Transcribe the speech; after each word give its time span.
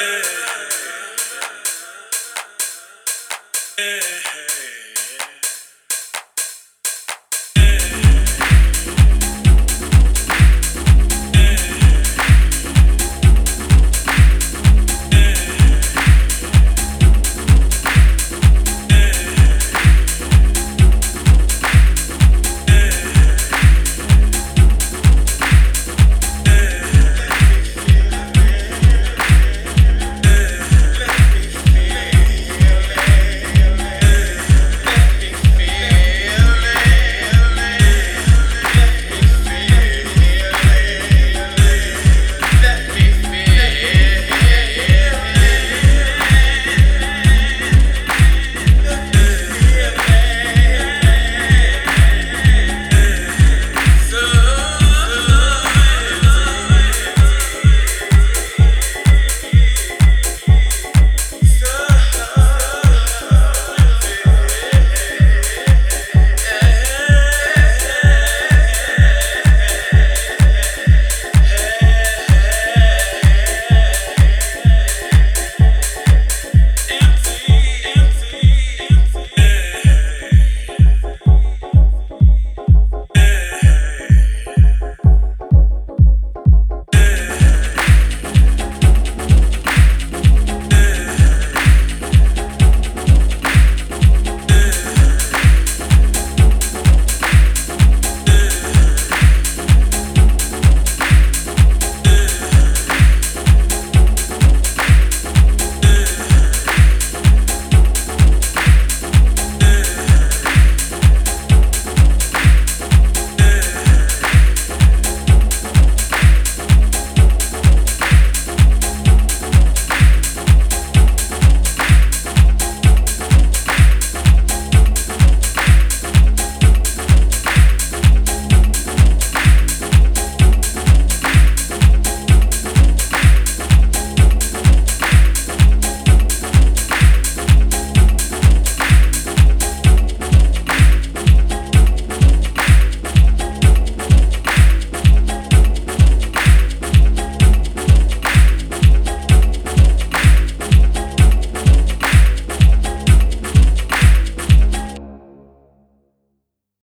Yeah. 0.00 0.41